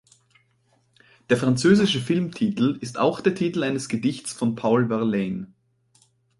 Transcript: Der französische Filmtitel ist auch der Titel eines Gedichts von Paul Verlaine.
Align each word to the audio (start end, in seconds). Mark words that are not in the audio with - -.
Der 1.29 1.37
französische 1.37 2.01
Filmtitel 2.01 2.75
ist 2.81 2.97
auch 2.97 3.21
der 3.21 3.35
Titel 3.35 3.61
eines 3.63 3.87
Gedichts 3.87 4.33
von 4.33 4.55
Paul 4.55 4.87
Verlaine. 4.87 5.53